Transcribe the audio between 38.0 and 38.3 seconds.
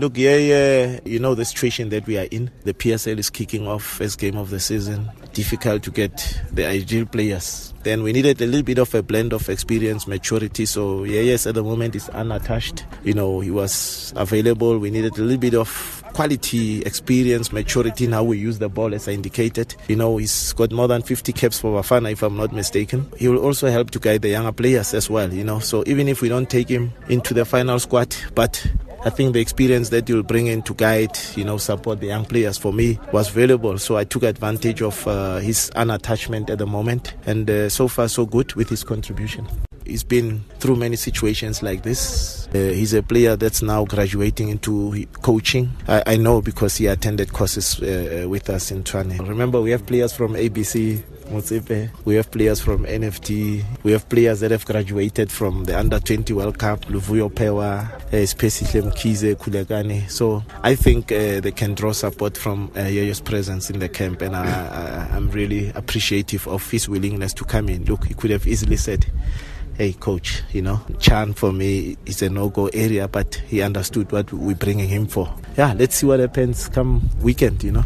so